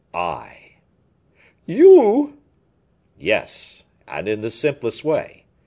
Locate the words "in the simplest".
4.27-5.03